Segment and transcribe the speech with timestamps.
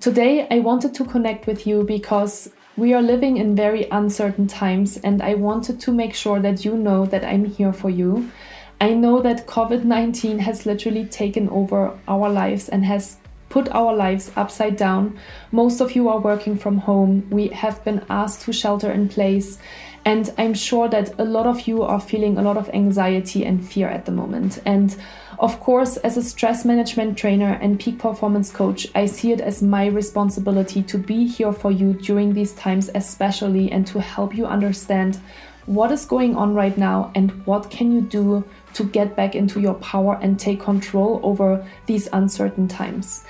[0.00, 4.98] Today, I wanted to connect with you because we are living in very uncertain times,
[4.98, 8.30] and I wanted to make sure that you know that I'm here for you.
[8.78, 13.16] I know that COVID 19 has literally taken over our lives and has
[13.48, 15.18] put our lives upside down.
[15.50, 17.26] Most of you are working from home.
[17.30, 19.58] We have been asked to shelter in place.
[20.04, 23.66] And I'm sure that a lot of you are feeling a lot of anxiety and
[23.66, 24.60] fear at the moment.
[24.66, 24.94] And
[25.38, 29.62] of course, as a stress management trainer and peak performance coach, I see it as
[29.62, 34.46] my responsibility to be here for you during these times, especially, and to help you
[34.46, 35.20] understand
[35.66, 39.60] what is going on right now and what can you do to get back into
[39.60, 43.24] your power and take control over these uncertain times.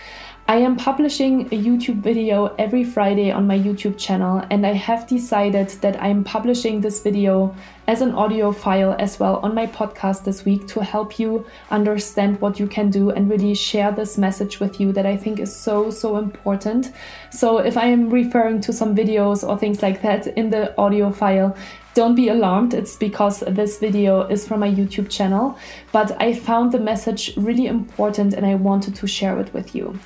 [0.48, 5.08] I am publishing a YouTube video every Friday on my YouTube channel, and I have
[5.08, 7.52] decided that I am publishing this video
[7.88, 12.40] as an audio file as well on my podcast this week to help you understand
[12.40, 15.54] what you can do and really share this message with you that I think is
[15.54, 16.92] so, so important.
[17.32, 21.10] So, if I am referring to some videos or things like that in the audio
[21.10, 21.56] file,
[21.94, 25.58] don't be alarmed, it's because this video is from my YouTube channel,
[25.92, 29.98] but I found the message really important and I wanted to share it with you.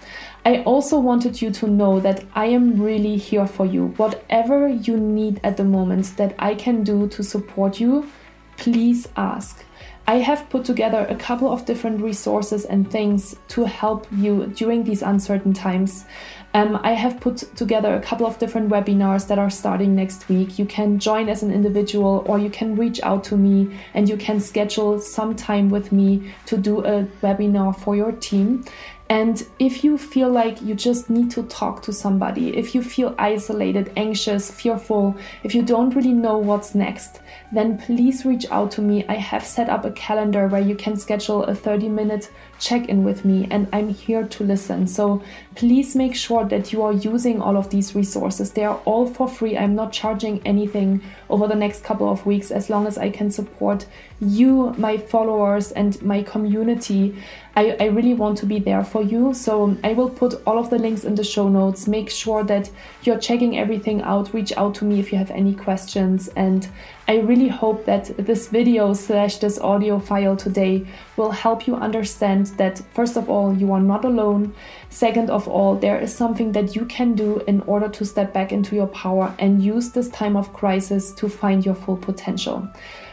[0.51, 3.95] I also wanted you to know that I am really here for you.
[3.99, 8.11] Whatever you need at the moment that I can do to support you,
[8.57, 9.65] please ask.
[10.09, 14.83] I have put together a couple of different resources and things to help you during
[14.83, 16.05] these uncertain times.
[16.53, 20.59] Um, I have put together a couple of different webinars that are starting next week.
[20.59, 24.17] You can join as an individual or you can reach out to me and you
[24.17, 28.65] can schedule some time with me to do a webinar for your team.
[29.11, 33.13] And if you feel like you just need to talk to somebody, if you feel
[33.19, 37.21] isolated, anxious, fearful, if you don't really know what's next,
[37.53, 39.05] then please reach out to me.
[39.09, 42.31] I have set up a calendar where you can schedule a 30 minute
[42.61, 44.87] check in with me, and I'm here to listen.
[44.87, 45.23] So
[45.55, 48.53] please make sure that you are using all of these resources.
[48.53, 49.57] They are all for free.
[49.57, 53.31] I'm not charging anything over the next couple of weeks as long as I can
[53.31, 53.87] support
[54.21, 57.17] you, my followers, and my community.
[57.57, 59.35] I, I really want to be there for you.
[59.35, 61.89] So I will put all of the links in the show notes.
[61.89, 62.71] Make sure that
[63.03, 64.33] you're checking everything out.
[64.33, 66.29] Reach out to me if you have any questions.
[66.37, 66.69] And
[67.11, 72.47] I really hope that this video slash this audio file today will help you understand
[72.57, 74.55] that, first of all, you are not alone.
[74.91, 78.53] Second of all, there is something that you can do in order to step back
[78.53, 82.69] into your power and use this time of crisis to find your full potential.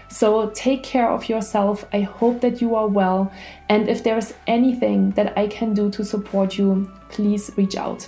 [0.09, 1.83] So take care of yourself.
[1.91, 3.33] I hope that you are well.
[3.67, 8.07] And if there's anything that I can do to support you, please reach out.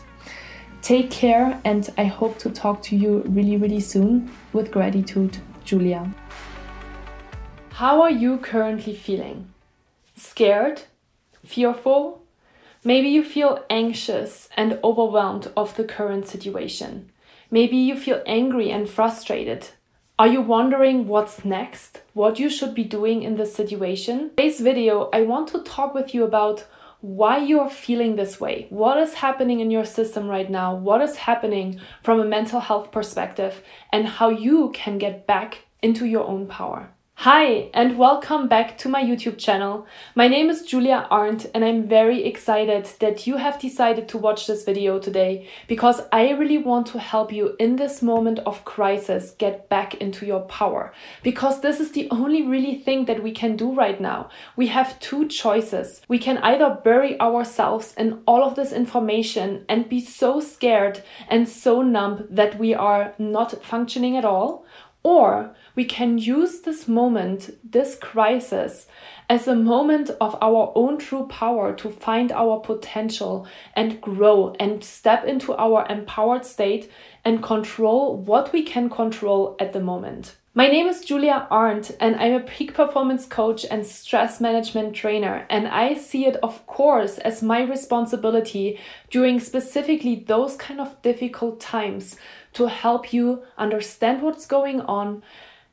[0.84, 4.32] Take care, and I hope to talk to you really, really soon.
[4.54, 5.38] With gratitude,
[5.70, 6.12] Julia.
[7.74, 9.54] How are you currently feeling?
[10.16, 10.82] Scared?
[11.46, 12.24] Fearful?
[12.84, 17.12] Maybe you feel anxious and overwhelmed of the current situation.
[17.52, 19.70] Maybe you feel angry and frustrated.
[20.18, 22.02] Are you wondering what's next?
[22.16, 24.20] What you should be doing in this situation?
[24.20, 26.66] In today's video, I want to talk with you about
[27.02, 28.68] why you're feeling this way.
[28.70, 30.76] What is happening in your system right now?
[30.76, 33.64] What is happening from a mental health perspective?
[33.92, 36.92] And how you can get back into your own power.
[37.24, 39.86] Hi, and welcome back to my YouTube channel.
[40.16, 44.48] My name is Julia Arndt, and I'm very excited that you have decided to watch
[44.48, 49.32] this video today because I really want to help you in this moment of crisis
[49.32, 50.94] get back into your power.
[51.22, 54.30] Because this is the only really thing that we can do right now.
[54.56, 56.02] We have two choices.
[56.08, 61.50] We can either bury ourselves in all of this information and be so scared and
[61.50, 64.66] so numb that we are not functioning at all,
[65.04, 68.86] or we can use this moment, this crisis,
[69.30, 73.48] as a moment of our own true power to find our potential
[73.78, 76.92] and grow and step into our empowered state
[77.24, 80.36] and control what we can control at the moment.
[80.54, 85.46] My name is Julia Arndt, and I'm a peak performance coach and stress management trainer.
[85.50, 88.78] And I see it, of course, as my responsibility
[89.10, 92.18] during specifically those kind of difficult times
[92.52, 95.24] to help you understand what's going on,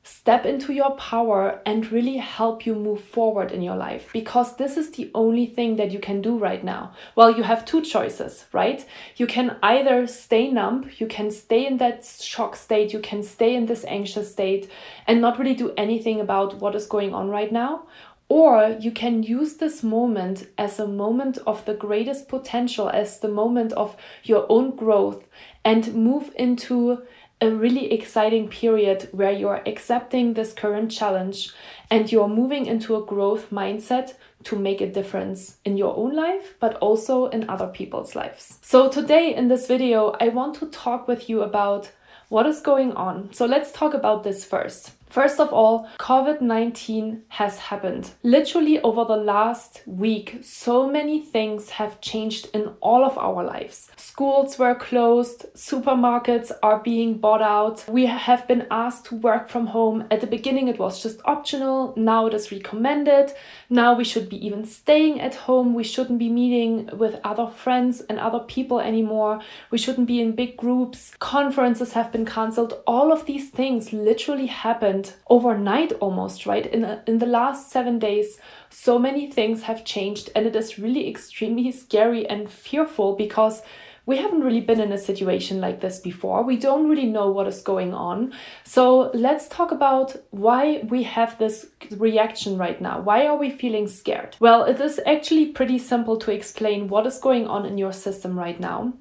[0.06, 4.76] step into your power and really help you move forward in your life because this
[4.76, 6.92] is the only thing that you can do right now.
[7.16, 8.86] Well, you have two choices, right?
[9.16, 13.56] You can either stay numb, you can stay in that shock state, you can stay
[13.56, 14.70] in this anxious state
[15.08, 17.82] and not really do anything about what is going on right now.
[18.28, 23.28] Or you can use this moment as a moment of the greatest potential, as the
[23.28, 25.26] moment of your own growth,
[25.64, 27.02] and move into
[27.40, 31.52] a really exciting period where you're accepting this current challenge
[31.90, 36.54] and you're moving into a growth mindset to make a difference in your own life,
[36.60, 38.58] but also in other people's lives.
[38.62, 41.90] So, today in this video, I want to talk with you about
[42.28, 43.32] what is going on.
[43.32, 44.92] So, let's talk about this first.
[45.08, 48.10] First of all, COVID 19 has happened.
[48.22, 53.90] Literally, over the last week, so many things have changed in all of our lives.
[53.96, 57.84] Schools were closed, supermarkets are being bought out.
[57.88, 60.04] We have been asked to work from home.
[60.10, 63.32] At the beginning, it was just optional, now it is recommended.
[63.70, 65.74] Now we should be even staying at home.
[65.74, 69.40] We shouldn't be meeting with other friends and other people anymore.
[69.70, 71.12] We shouldn't be in big groups.
[71.18, 72.74] Conferences have been cancelled.
[72.86, 76.66] All of these things literally happened happened overnight almost, right?
[76.66, 78.38] In, a, in the last seven days,
[78.70, 83.62] so many things have changed, and it is really extremely scary and fearful because
[84.06, 86.44] we haven't really been in a situation like this before.
[86.44, 88.32] We don't really know what is going on.
[88.62, 93.00] So let's talk about why we have this reaction right now.
[93.00, 94.36] Why are we feeling scared?
[94.38, 98.38] Well, it is actually pretty simple to explain what is going on in your system
[98.38, 98.92] right now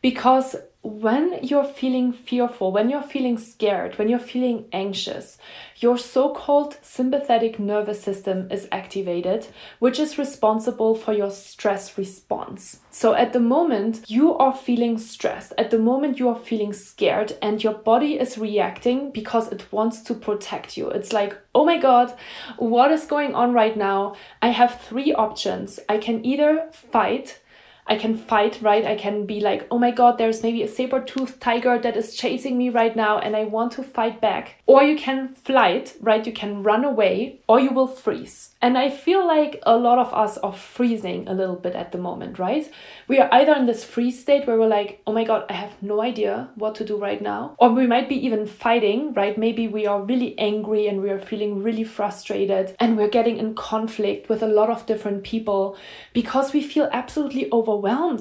[0.00, 5.38] because when you're feeling fearful, when you're feeling scared, when you're feeling anxious,
[5.78, 9.46] your so called sympathetic nervous system is activated,
[9.78, 12.80] which is responsible for your stress response.
[12.90, 17.32] So, at the moment you are feeling stressed, at the moment you are feeling scared,
[17.40, 20.90] and your body is reacting because it wants to protect you.
[20.90, 22.12] It's like, oh my god,
[22.58, 24.16] what is going on right now?
[24.42, 25.80] I have three options.
[25.88, 27.40] I can either fight
[27.86, 28.84] I can fight, right?
[28.84, 32.14] I can be like, oh my god, there's maybe a saber toothed tiger that is
[32.14, 34.56] chasing me right now and I want to fight back.
[34.66, 36.26] Or you can flight, right?
[36.26, 38.54] You can run away or you will freeze.
[38.62, 41.98] And I feel like a lot of us are freezing a little bit at the
[41.98, 42.70] moment, right?
[43.06, 45.82] We are either in this freeze state where we're like, oh my god, I have
[45.82, 47.54] no idea what to do right now.
[47.58, 49.36] Or we might be even fighting, right?
[49.36, 53.54] Maybe we are really angry and we are feeling really frustrated and we're getting in
[53.54, 55.76] conflict with a lot of different people
[56.14, 57.73] because we feel absolutely overwhelmed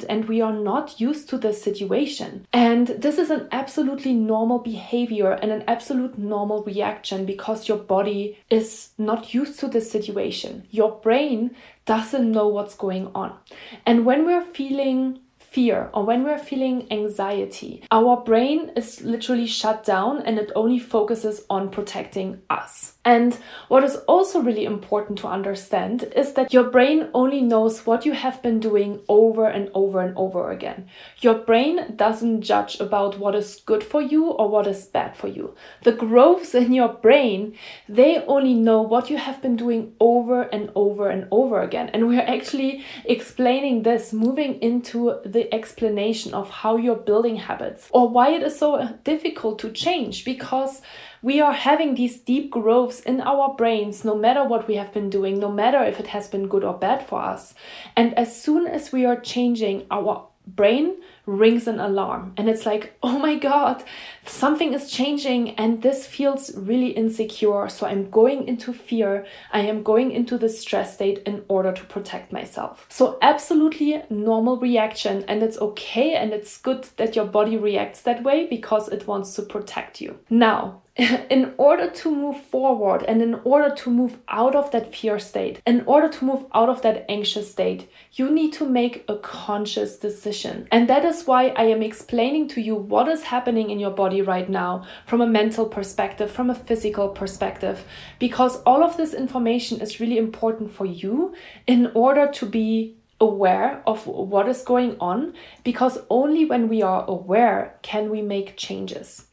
[0.08, 2.46] and we are not used to this situation.
[2.54, 8.38] And this is an absolutely normal behavior and an absolute normal reaction because your body
[8.50, 10.68] is not used to this situation.
[10.70, 11.56] Your brain
[11.86, 13.38] doesn't know what's going on.
[13.86, 15.20] And when we're feeling
[15.54, 20.80] fear or when we're feeling anxiety, our brain is literally shut down and it only
[20.80, 22.96] focuses on protecting us.
[23.06, 28.06] And what is also really important to understand is that your brain only knows what
[28.06, 30.88] you have been doing over and over and over again.
[31.20, 35.28] Your brain doesn't judge about what is good for you or what is bad for
[35.28, 35.54] you.
[35.84, 37.58] The growths in your brain,
[37.90, 41.90] they only know what you have been doing over and over and over again.
[41.90, 48.08] And we're actually explaining this, moving into the explanation of how you're building habits or
[48.08, 50.82] why it is so difficult to change because
[51.24, 55.10] we are having these deep growths in our brains no matter what we have been
[55.10, 57.56] doing, no matter if it has been good or bad for us.
[57.96, 62.98] And as soon as we are changing, our brain rings an alarm and it's like,
[63.02, 63.81] oh my god,
[64.25, 67.70] something is changing and this feels really insecure.
[67.70, 69.25] So I'm going into fear.
[69.53, 72.86] I am going into the stress state in order to protect myself.
[72.89, 78.24] So, absolutely normal reaction, and it's okay and it's good that your body reacts that
[78.24, 80.20] way because it wants to protect you.
[80.30, 85.18] Now, in order to move forward and in order to move out of that fear
[85.18, 89.18] state, in order to move out of that anxious state, you need to make a
[89.18, 90.68] conscious decision.
[90.72, 94.22] And that is why I am explaining to you what is happening in your body
[94.22, 97.86] right now from a mental perspective, from a physical perspective,
[98.20, 101.34] because all of this information is really important for you
[101.66, 105.34] in order to be aware of what is going on
[105.64, 109.26] because only when we are aware can we make changes.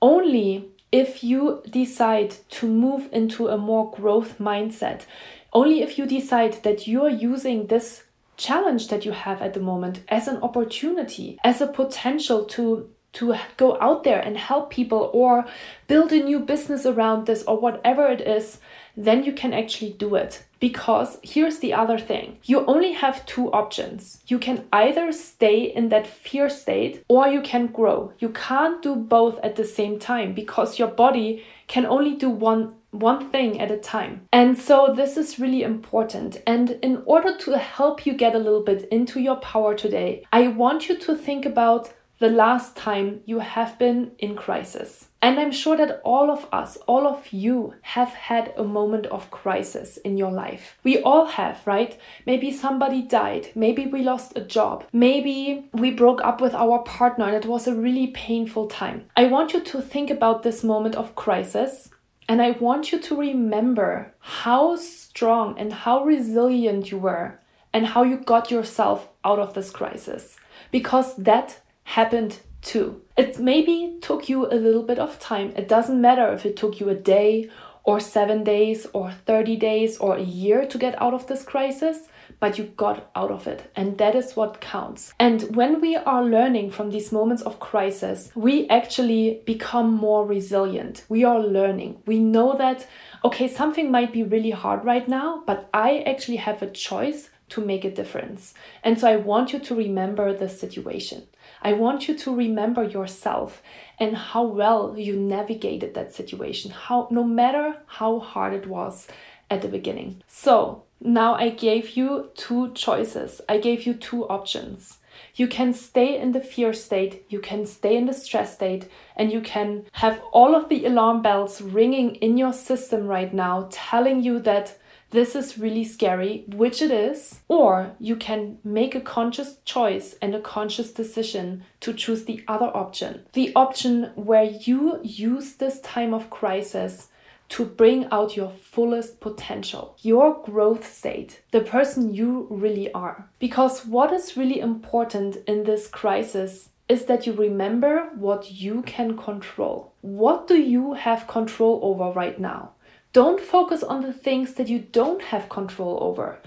[0.00, 5.06] Only if you decide to move into a more growth mindset,
[5.52, 8.04] only if you decide that you're using this
[8.36, 13.34] challenge that you have at the moment as an opportunity, as a potential to to
[13.56, 15.44] go out there and help people or
[15.88, 18.58] build a new business around this or whatever it is,
[18.96, 20.44] then you can actually do it.
[20.60, 24.22] Because here's the other thing you only have two options.
[24.26, 28.12] You can either stay in that fear state or you can grow.
[28.18, 32.74] You can't do both at the same time because your body can only do one
[32.94, 34.22] one thing at a time.
[34.32, 36.40] And so this is really important.
[36.46, 40.48] And in order to help you get a little bit into your power today, I
[40.48, 45.08] want you to think about the last time you have been in crisis.
[45.20, 49.30] And I'm sure that all of us, all of you, have had a moment of
[49.30, 50.76] crisis in your life.
[50.84, 51.98] We all have, right?
[52.26, 53.48] Maybe somebody died.
[53.54, 54.84] Maybe we lost a job.
[54.92, 59.06] Maybe we broke up with our partner and it was a really painful time.
[59.16, 61.88] I want you to think about this moment of crisis
[62.28, 67.40] and I want you to remember how strong and how resilient you were
[67.72, 70.36] and how you got yourself out of this crisis.
[70.70, 73.02] Because that happened too.
[73.16, 75.52] It maybe took you a little bit of time.
[75.56, 77.50] It doesn't matter if it took you a day
[77.84, 82.08] or seven days or 30 days or a year to get out of this crisis,
[82.40, 83.70] but you got out of it.
[83.76, 85.12] And that is what counts.
[85.20, 91.04] And when we are learning from these moments of crisis, we actually become more resilient.
[91.10, 92.02] We are learning.
[92.06, 92.86] We know that,
[93.22, 97.60] okay, something might be really hard right now, but I actually have a choice to
[97.60, 98.54] make a difference.
[98.82, 101.24] And so I want you to remember the situation.
[101.64, 103.62] I want you to remember yourself
[103.98, 109.08] and how well you navigated that situation, how no matter how hard it was
[109.50, 110.22] at the beginning.
[110.28, 113.40] So, now I gave you two choices.
[113.48, 114.98] I gave you two options.
[115.36, 119.32] You can stay in the fear state, you can stay in the stress state, and
[119.32, 124.22] you can have all of the alarm bells ringing in your system right now, telling
[124.22, 124.76] you that
[125.14, 130.34] this is really scary, which it is, or you can make a conscious choice and
[130.34, 133.24] a conscious decision to choose the other option.
[133.32, 137.10] The option where you use this time of crisis
[137.50, 143.30] to bring out your fullest potential, your growth state, the person you really are.
[143.38, 149.16] Because what is really important in this crisis is that you remember what you can
[149.16, 149.92] control.
[150.00, 152.72] What do you have control over right now?
[153.14, 156.40] Don't focus on the things that you don't have control over.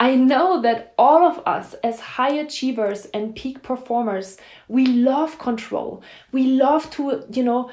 [0.00, 6.02] I know that all of us, as high achievers and peak performers, we love control.
[6.32, 7.70] We love to, you know,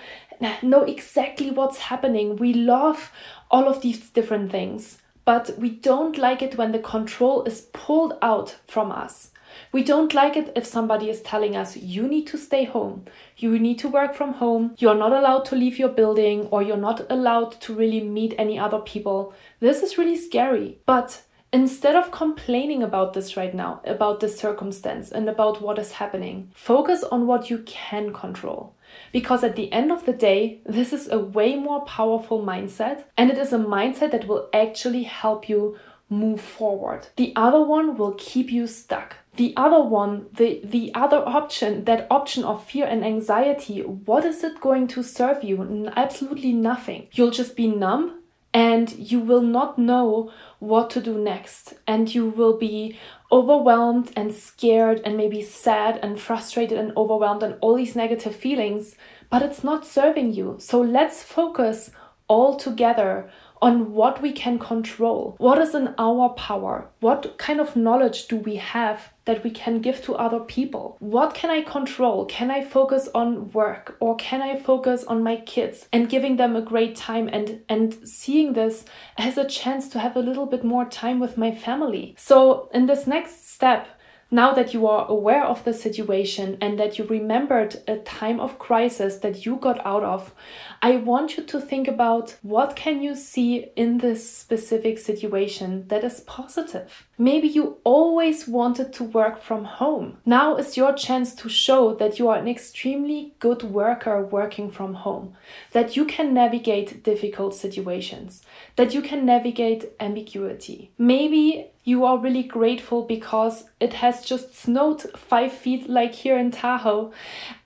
[0.61, 2.35] know exactly what's happening.
[2.35, 3.13] We love
[3.49, 8.17] all of these different things, but we don't like it when the control is pulled
[8.21, 9.30] out from us.
[9.71, 13.05] We don't like it if somebody is telling us, you need to stay home,
[13.37, 16.77] you need to work from home, you're not allowed to leave your building, or you're
[16.77, 19.33] not allowed to really meet any other people.
[19.59, 20.79] This is really scary.
[20.85, 25.91] But Instead of complaining about this right now, about this circumstance and about what is
[25.91, 28.73] happening, focus on what you can control.
[29.11, 33.29] Because at the end of the day, this is a way more powerful mindset and
[33.29, 35.77] it is a mindset that will actually help you
[36.09, 37.07] move forward.
[37.17, 42.07] The other one will keep you stuck the other one the the other option that
[42.11, 45.89] option of fear and anxiety what is it going to serve you?
[45.95, 47.07] Absolutely nothing.
[47.13, 48.21] You'll just be numb
[48.53, 51.73] and you will not know what to do next.
[51.87, 52.99] And you will be
[53.31, 58.95] overwhelmed and scared and maybe sad and frustrated and overwhelmed and all these negative feelings
[59.29, 60.57] but it's not serving you.
[60.59, 61.91] So let's focus
[62.27, 63.29] all together
[63.61, 68.37] on what we can control, what is in our power, what kind of knowledge do
[68.37, 70.97] we have that we can give to other people.
[70.99, 72.25] What can I control?
[72.25, 76.55] Can I focus on work or can I focus on my kids and giving them
[76.55, 78.85] a great time and and seeing this
[79.17, 82.15] as a chance to have a little bit more time with my family.
[82.17, 83.87] So in this next step,
[84.33, 88.57] now that you are aware of the situation and that you remembered a time of
[88.57, 90.33] crisis that you got out of,
[90.81, 96.05] I want you to think about what can you see in this specific situation that
[96.05, 97.09] is positive.
[97.21, 100.17] Maybe you always wanted to work from home.
[100.25, 104.95] Now is your chance to show that you are an extremely good worker working from
[104.95, 105.35] home,
[105.71, 108.41] that you can navigate difficult situations,
[108.75, 110.89] that you can navigate ambiguity.
[110.97, 116.49] Maybe you are really grateful because it has just snowed five feet like here in
[116.49, 117.11] Tahoe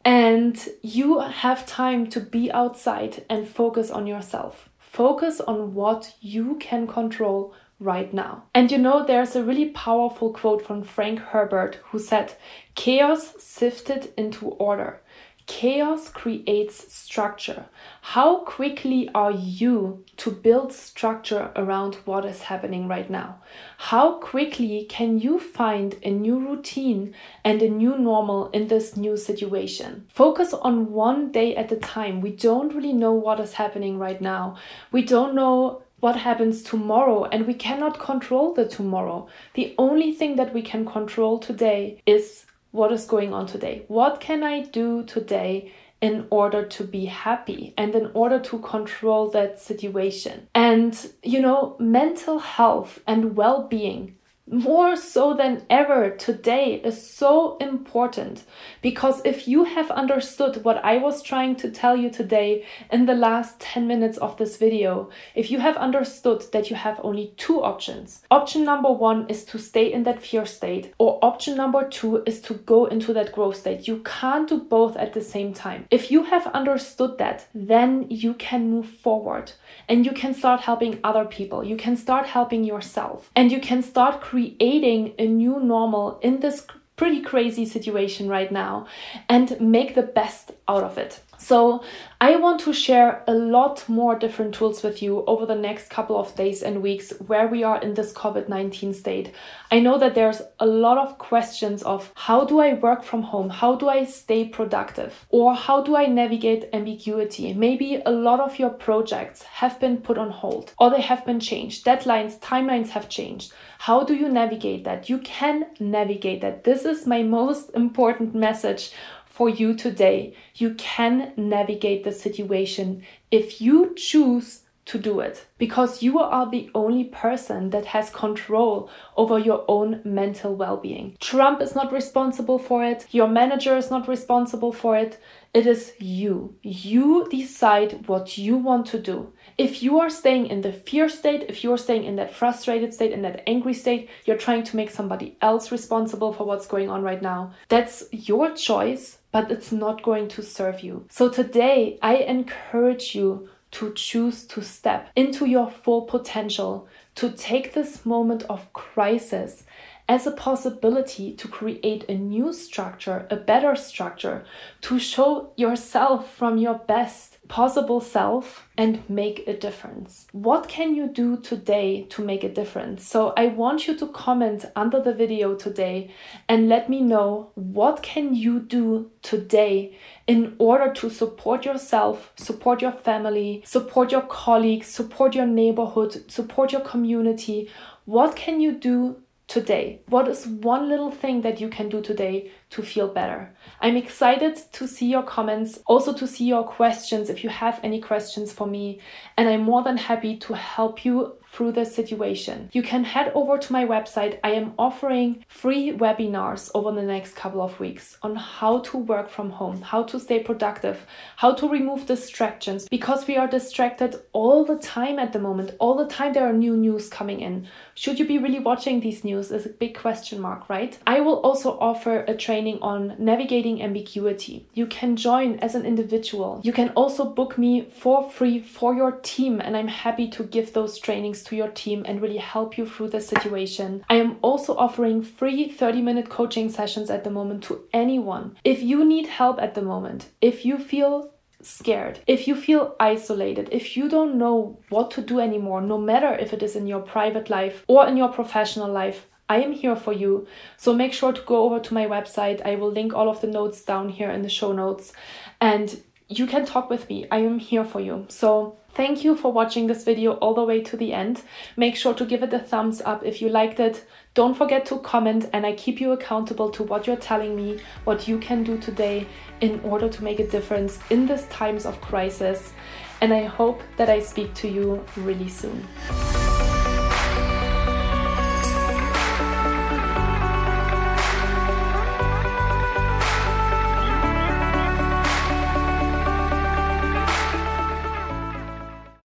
[0.03, 4.67] and you have time to be outside and focus on yourself.
[4.95, 8.45] Focus on what you can control right now.
[8.53, 12.35] And you know, there's a really powerful quote from Frank Herbert who said,
[12.75, 15.01] Chaos sifted into order.
[15.47, 17.65] Chaos creates structure.
[18.01, 23.41] How quickly are you to build structure around what is happening right now?
[23.77, 29.17] How quickly can you find a new routine and a new normal in this new
[29.17, 30.07] situation?
[30.09, 32.21] Focus on one day at a time.
[32.21, 34.57] We don't really know what is happening right now.
[34.91, 39.27] We don't know what happens tomorrow and we cannot control the tomorrow.
[39.53, 42.44] The only thing that we can control today is
[42.75, 43.85] what is going on today.
[43.87, 49.29] What can I do today in order to be happy and in order to control
[49.31, 50.47] that situation?
[50.53, 54.15] And, you know, mental health and well being
[54.47, 58.43] more so than ever today is so important
[58.83, 63.15] because if you have understood what I was trying to tell you today in the
[63.15, 67.63] last 10 minutes of this video, if you have understood that you have only two
[67.63, 72.21] options, option number one is to stay in that fear state, or option number two
[72.27, 73.87] is to go into that growth state.
[73.87, 75.87] You can't do both at the same time.
[75.89, 79.53] If you have understood that, then you can move forward
[79.89, 81.63] and you can start helping other people.
[81.63, 86.67] You can start helping yourself and you can start creating a new normal in this
[86.97, 88.85] pretty crazy situation right now
[89.29, 91.21] and make the best out of it.
[91.37, 91.83] So,
[92.21, 96.17] I want to share a lot more different tools with you over the next couple
[96.17, 99.33] of days and weeks where we are in this COVID 19 state.
[99.69, 103.49] I know that there's a lot of questions of how do I work from home?
[103.49, 105.25] How do I stay productive?
[105.29, 107.53] Or how do I navigate ambiguity?
[107.53, 111.41] Maybe a lot of your projects have been put on hold or they have been
[111.41, 111.85] changed.
[111.85, 113.51] Deadlines, timelines have changed.
[113.79, 115.09] How do you navigate that?
[115.09, 116.63] You can navigate that.
[116.63, 118.91] This is my most important message
[119.35, 120.33] for you today.
[120.55, 126.69] You can navigate the situation if you choose to do it because you are the
[126.75, 131.17] only person that has control over your own mental well being.
[131.19, 135.19] Trump is not responsible for it, your manager is not responsible for it.
[135.55, 136.55] It is you.
[136.63, 139.31] You decide what you want to do.
[139.57, 142.93] If you are staying in the fear state, if you are staying in that frustrated
[142.93, 146.89] state, in that angry state, you're trying to make somebody else responsible for what's going
[146.89, 147.53] on right now.
[147.69, 151.07] That's your choice, but it's not going to serve you.
[151.09, 157.73] So today, I encourage you to choose to step into your full potential, to take
[157.73, 159.63] this moment of crisis
[160.07, 164.45] as a possibility to create a new structure, a better structure,
[164.81, 170.27] to show yourself from your best possible self and make a difference.
[170.31, 173.05] What can you do today to make a difference?
[173.05, 176.11] So I want you to comment under the video today
[176.49, 179.97] and let me know what can you do today
[180.27, 186.71] in order to support yourself, support your family, support your colleagues, support your neighborhood, support
[186.71, 187.69] your community.
[188.05, 190.01] What can you do today?
[190.07, 193.55] What is one little thing that you can do today to feel better?
[193.81, 198.01] I'm excited to see your comments, also to see your questions if you have any
[198.01, 198.99] questions for me,
[199.37, 202.69] and I'm more than happy to help you through this situation.
[202.73, 204.39] You can head over to my website.
[204.43, 209.29] I am offering free webinars over the next couple of weeks on how to work
[209.29, 211.05] from home, how to stay productive,
[211.37, 215.71] how to remove distractions because we are distracted all the time at the moment.
[215.79, 217.67] All the time there are new news coming in.
[217.93, 220.97] Should you be really watching these news is a big question mark, right?
[221.07, 224.67] I will also offer a training on navigating ambiguity.
[224.73, 226.59] You can join as an individual.
[226.63, 230.73] You can also book me for free for your team and I'm happy to give
[230.73, 234.03] those trainings to your team and really help you through the situation.
[234.09, 238.57] I am also offering free 30 minute coaching sessions at the moment to anyone.
[238.63, 241.31] If you need help at the moment, if you feel
[241.61, 246.33] scared, if you feel isolated, if you don't know what to do anymore, no matter
[246.33, 249.95] if it is in your private life or in your professional life, I am here
[249.95, 250.47] for you.
[250.77, 252.65] So make sure to go over to my website.
[252.65, 255.13] I will link all of the notes down here in the show notes
[255.61, 257.27] and you can talk with me.
[257.29, 258.25] I am here for you.
[258.29, 261.41] So Thank you for watching this video all the way to the end.
[261.75, 264.05] Make sure to give it a thumbs up if you liked it.
[264.33, 268.25] Don't forget to comment and I keep you accountable to what you're telling me, what
[268.25, 269.27] you can do today
[269.59, 272.71] in order to make a difference in these times of crisis.
[273.19, 275.85] And I hope that I speak to you really soon.